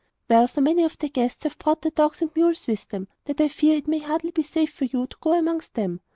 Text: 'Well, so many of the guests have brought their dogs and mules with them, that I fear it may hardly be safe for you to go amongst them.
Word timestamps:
'Well, 0.27 0.47
so 0.47 0.61
many 0.61 0.83
of 0.83 0.97
the 0.97 1.09
guests 1.09 1.43
have 1.43 1.59
brought 1.59 1.83
their 1.83 1.91
dogs 1.91 2.23
and 2.23 2.31
mules 2.35 2.65
with 2.65 2.87
them, 2.87 3.07
that 3.25 3.39
I 3.39 3.49
fear 3.49 3.77
it 3.77 3.87
may 3.87 3.99
hardly 3.99 4.31
be 4.31 4.41
safe 4.41 4.73
for 4.73 4.85
you 4.85 5.05
to 5.05 5.17
go 5.21 5.33
amongst 5.33 5.75
them. 5.75 6.01